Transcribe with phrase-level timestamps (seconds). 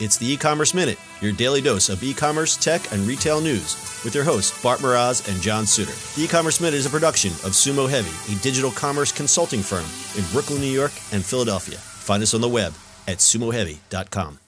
[0.00, 4.22] It's the e-commerce minute, your daily dose of e-commerce, tech, and retail news with your
[4.22, 5.92] hosts Bart Mroz and John Suter.
[6.14, 9.84] The e-commerce minute is a production of Sumo Heavy, a digital commerce consulting firm
[10.16, 11.78] in Brooklyn, New York, and Philadelphia.
[11.78, 12.74] Find us on the web
[13.08, 14.38] at sumoheavy.com.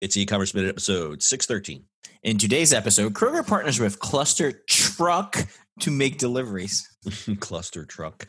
[0.00, 1.84] It's e-commerce minute episode 613.
[2.22, 5.36] In today's episode, Kroger partners with Cluster Truck
[5.80, 6.88] to make deliveries.
[7.40, 8.28] Cluster truck.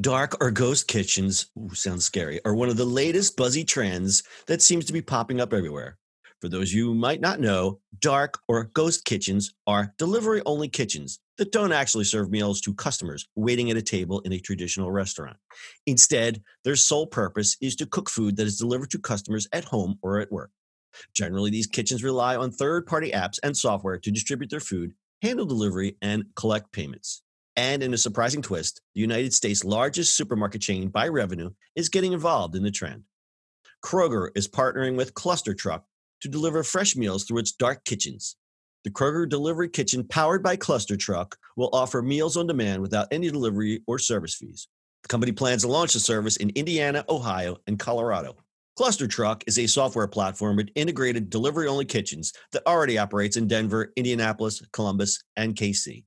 [0.00, 4.62] Dark or ghost kitchens, ooh, sounds scary, are one of the latest buzzy trends that
[4.62, 5.98] seems to be popping up everywhere.
[6.40, 11.52] For those you might not know, dark or ghost kitchens are delivery only kitchens that
[11.52, 15.36] don't actually serve meals to customers waiting at a table in a traditional restaurant.
[15.86, 19.98] Instead, their sole purpose is to cook food that is delivered to customers at home
[20.02, 20.50] or at work.
[21.14, 25.46] Generally, these kitchens rely on third party apps and software to distribute their food, handle
[25.46, 27.22] delivery, and collect payments.
[27.56, 32.12] And in a surprising twist, the United States' largest supermarket chain by revenue is getting
[32.12, 33.04] involved in the trend.
[33.84, 35.82] Kroger is partnering with ClusterTruck
[36.22, 38.36] to deliver fresh meals through its dark kitchens.
[38.84, 43.82] The Kroger Delivery Kitchen, powered by ClusterTruck, will offer meals on demand without any delivery
[43.86, 44.68] or service fees.
[45.02, 48.36] The company plans to launch the service in Indiana, Ohio, and Colorado.
[48.78, 53.92] ClusterTruck is a software platform with integrated delivery only kitchens that already operates in Denver,
[53.96, 56.04] Indianapolis, Columbus, and KC.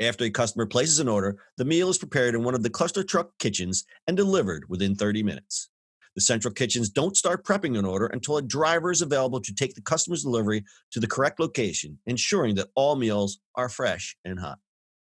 [0.00, 3.04] After a customer places an order, the meal is prepared in one of the cluster
[3.04, 5.68] truck kitchens and delivered within 30 minutes.
[6.16, 9.74] The central kitchens don't start prepping an order until a driver is available to take
[9.74, 14.58] the customer's delivery to the correct location, ensuring that all meals are fresh and hot.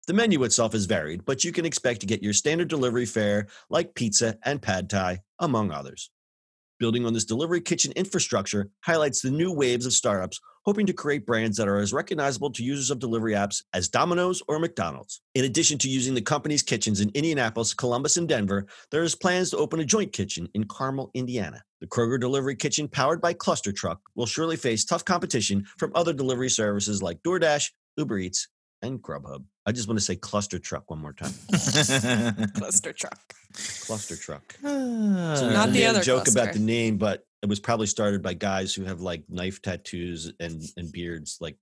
[0.06, 3.46] The menu itself is varied, but you can expect to get your standard delivery fare
[3.70, 6.10] like pizza and pad thai, among others.
[6.78, 11.26] Building on this delivery kitchen infrastructure highlights the new waves of startups hoping to create
[11.26, 15.20] brands that are as recognizable to users of delivery apps as Domino's or McDonald's.
[15.34, 19.50] In addition to using the company's kitchens in Indianapolis, Columbus, and Denver, there is plans
[19.50, 21.62] to open a joint kitchen in Carmel, Indiana.
[21.80, 26.48] The Kroger delivery kitchen, powered by ClusterTruck, will surely face tough competition from other delivery
[26.48, 28.48] services like DoorDash, Uber Eats,
[28.84, 29.44] and Grubhub.
[29.66, 31.32] I just want to say ClusterTruck one more time.
[32.54, 33.18] cluster truck.
[33.54, 34.42] ClusterTruck.
[35.38, 38.32] So Not the other a joke about the name, but it was probably started by
[38.32, 41.58] guys who have like knife tattoos and and beards, like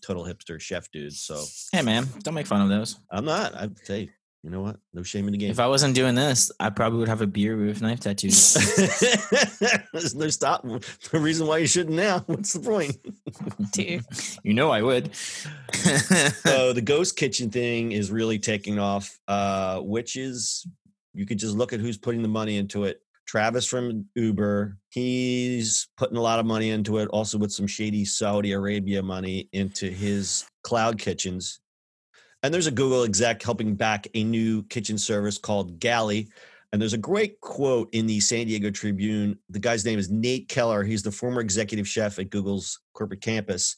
[0.00, 1.20] total hipster chef dudes.
[1.20, 2.98] So Hey man, don't make fun of those.
[3.10, 3.54] I'm not.
[3.54, 4.08] I'd say,
[4.42, 4.78] you know what?
[4.94, 5.50] No shame in the game.
[5.50, 8.54] If I wasn't doing this, I probably would have a beard with knife tattoos.
[9.92, 10.62] There's no stop.
[10.62, 12.20] The reason why you shouldn't now.
[12.26, 12.96] What's the point?
[13.72, 14.00] Too.
[14.42, 15.14] you know I would.
[15.14, 20.66] so the ghost kitchen thing is really taking off, uh, which is
[21.12, 23.02] you could just look at who's putting the money into it.
[23.26, 28.04] Travis from Uber, he's putting a lot of money into it, also with some shady
[28.04, 31.60] Saudi Arabia money into his cloud kitchens.
[32.42, 36.28] And there's a Google exec helping back a new kitchen service called Galley.
[36.72, 39.38] And there's a great quote in the San Diego Tribune.
[39.50, 40.84] The guy's name is Nate Keller.
[40.84, 43.76] He's the former executive chef at Google's corporate campus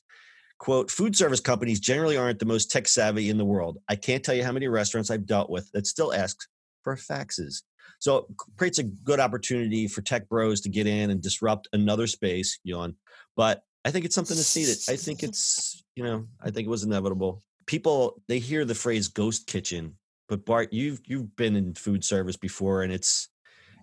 [0.59, 4.25] quote food service companies generally aren't the most tech savvy in the world i can't
[4.25, 6.37] tell you how many restaurants i've dealt with that still ask
[6.83, 7.63] for faxes
[7.99, 8.25] so it
[8.57, 12.95] creates a good opportunity for tech bros to get in and disrupt another space yawn
[13.37, 16.71] but i think it's something that's needed i think it's you know i think it
[16.71, 19.97] was inevitable people they hear the phrase ghost kitchen
[20.29, 23.29] but bart you've you've been in food service before and it's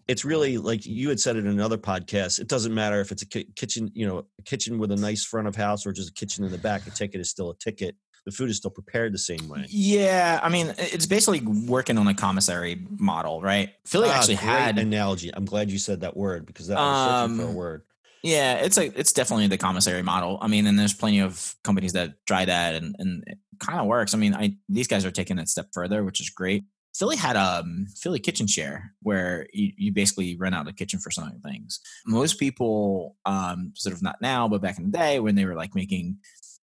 [0.07, 2.39] it's really like you had said it in another podcast.
[2.39, 5.23] It doesn't matter if it's a ki- kitchen, you know, a kitchen with a nice
[5.25, 6.85] front of house or just a kitchen in the back.
[6.85, 7.95] A ticket is still a ticket.
[8.25, 9.65] The food is still prepared the same way.
[9.69, 13.69] yeah, I mean, it's basically working on a commissary model, right?
[13.85, 15.29] Philly Ah, actually had analogy.
[15.33, 17.81] I'm glad you said that word because that was searching for a Um, word.
[18.23, 20.39] Yeah, it's a it's definitely the commissary model.
[20.41, 23.85] I mean, and there's plenty of companies that try that, and and it kind of
[23.85, 24.15] works.
[24.15, 26.63] I mean, I these guys are taking it a step further, which is great.
[26.95, 30.97] Philly had a um, Philly kitchen share where you, you basically rent out a kitchen
[30.99, 31.79] for some things.
[32.07, 35.55] Most people, um, sort of not now, but back in the day when they were
[35.55, 36.17] like making,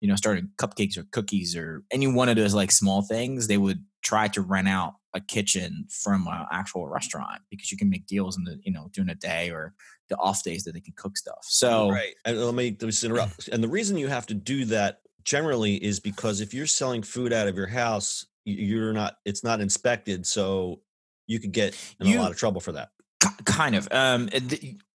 [0.01, 3.57] you know, starting cupcakes or cookies or any one of those like small things, they
[3.59, 8.07] would try to rent out a kitchen from an actual restaurant because you can make
[8.07, 9.75] deals in the you know during a day or
[10.09, 11.39] the off days that they can cook stuff.
[11.43, 12.15] So right.
[12.25, 13.49] And let me just interrupt.
[13.53, 17.33] And the reason you have to do that generally is because if you're selling food
[17.33, 19.17] out of your house, you're not.
[19.27, 20.81] It's not inspected, so
[21.27, 22.89] you could get in You- a lot of trouble for that.
[23.21, 24.29] Ki- kind of um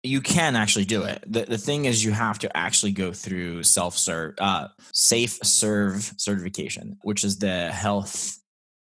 [0.03, 1.23] you can actually do it.
[1.27, 6.13] The, the thing is you have to actually go through self serve uh safe serve
[6.17, 8.39] certification which is the health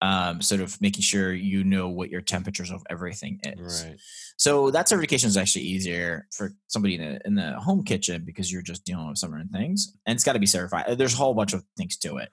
[0.01, 3.85] um, sort of making sure you know what your temperatures of everything is.
[3.85, 3.97] Right.
[4.37, 8.51] So that certification is actually easier for somebody in, a, in the home kitchen because
[8.51, 10.97] you're just dealing with certain things, and it's got to be certified.
[10.97, 12.29] There's a whole bunch of things to it.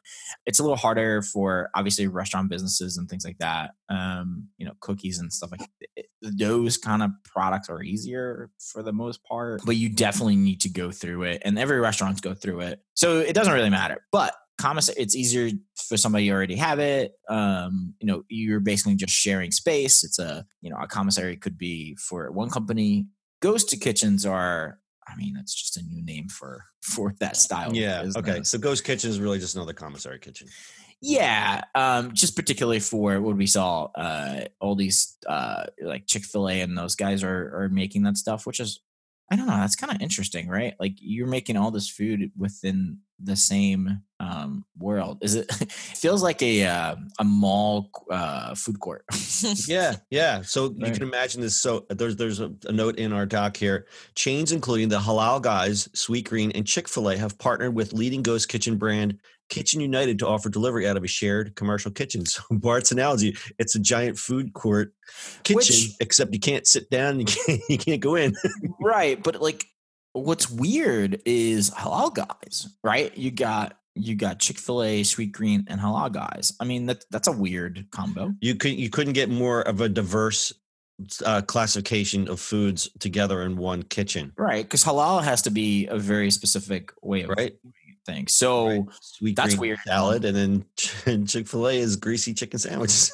[0.47, 3.73] It's a little harder for obviously restaurant businesses and things like that.
[3.91, 6.05] Um, you know, cookies and stuff like that.
[6.23, 10.71] those kind of products are easier for the most part, but you definitely need to
[10.71, 12.81] go through it, and every restaurant's go through it.
[12.95, 17.13] So it doesn't really matter, but commissary it's easier for somebody you already have it
[17.29, 21.57] um you know you're basically just sharing space it's a you know a commissary could
[21.57, 23.07] be for one company
[23.41, 28.07] ghost kitchens are i mean that's just a new name for for that style Yeah.
[28.17, 28.43] Okay.
[28.45, 30.49] So Ghost Kitchen is really just another commissary kitchen.
[31.01, 36.77] yeah um just particularly for what we saw uh all these uh like chick-fil-a and
[36.77, 38.81] those guys are are making that stuff which is
[39.31, 42.99] i don't know that's kind of interesting right like you're making all this food within
[43.23, 48.79] the same um world is it it feels like a uh, a mall uh food
[48.81, 49.05] court
[49.67, 50.43] Yeah, yeah.
[50.43, 51.59] So you can imagine this.
[51.59, 53.87] So there's there's a, a note in our doc here.
[54.15, 58.49] Chains including the Halal Guys, Sweetgreen, and Chick Fil A have partnered with leading ghost
[58.49, 59.19] kitchen brand
[59.51, 62.25] Kitchen United to offer delivery out of a shared commercial kitchen.
[62.27, 64.93] So Bart's analogy, it's a giant food court
[65.45, 68.35] kitchen, Which- except you can't sit down, you can't you can't go in.
[68.81, 69.65] right but like
[70.19, 73.17] what's weird is halal guys right?
[73.17, 76.53] You got you got chick-fil-a sweet green and halal guys.
[76.61, 78.35] I mean that that's a weird combo.
[78.41, 80.53] You could you couldn't get more of a diverse
[81.25, 85.99] uh, classification of foods together in one kitchen, right because halal has to be a
[85.99, 87.57] very specific way of right?
[88.09, 88.85] Doing things so Right.
[89.01, 89.79] Sweet that's weird.
[89.87, 90.65] salad, and
[91.07, 93.13] then Chick Fil A is greasy chicken sandwiches.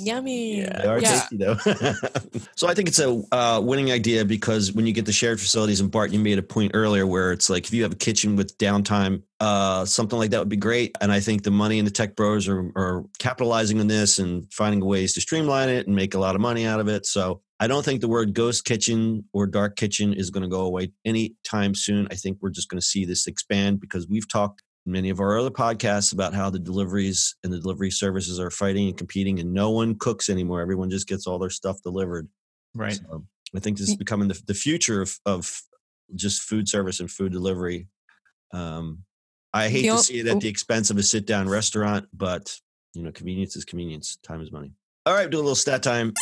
[0.00, 0.60] Yummy.
[0.62, 0.82] Yeah.
[0.82, 1.10] They are Yeah.
[1.20, 1.56] tasty though.
[2.56, 5.80] so I think it's a uh, winning idea because when you get the shared facilities,
[5.80, 8.36] and Bart, you made a point earlier where it's like if you have a kitchen
[8.36, 10.96] with downtime, uh, something like that would be great.
[11.00, 14.52] And I think the money and the tech bros are, are capitalizing on this and
[14.52, 17.06] finding ways to streamline it and make a lot of money out of it.
[17.06, 20.62] So I don't think the word ghost kitchen or dark kitchen is going to go
[20.62, 22.08] away anytime soon.
[22.10, 25.20] I think we're just going to see this expand because we've talked in many of
[25.20, 29.38] our other podcasts about how the deliveries and the delivery services are fighting and competing
[29.38, 30.60] and no one cooks anymore.
[30.60, 32.28] Everyone just gets all their stuff delivered.
[32.74, 35.62] right So I think this is becoming the, the future of, of
[36.16, 37.86] just food service and food delivery.
[38.52, 39.04] Um,
[39.52, 42.58] I hate The to see it at the expense of a sit down restaurant, but
[42.94, 44.18] you know, convenience is convenience.
[44.24, 44.72] Time is money.
[45.04, 46.12] All right, do a little stat time.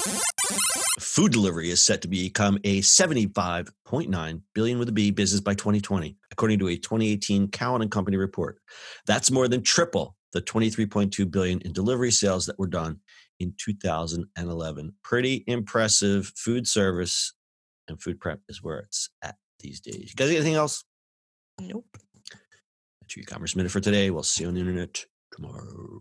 [0.99, 6.17] Food delivery is set to become a 75.9 billion with a B business by 2020,
[6.31, 8.59] according to a 2018 Cowen and Company report.
[9.07, 13.01] That's more than triple the 23.2 billion in delivery sales that were done
[13.39, 14.95] in 2011.
[15.03, 17.35] Pretty impressive food service
[17.87, 20.11] and food prep is where it's at these days.
[20.11, 20.85] You guys, anything else?
[21.61, 21.99] Nope.
[23.03, 24.11] That's your e-commerce minute for today.
[24.11, 26.01] We'll see you on the internet tomorrow.